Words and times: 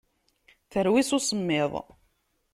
Terwi 0.71 1.01
s 1.09 1.11
usemmiḍ. 1.17 1.73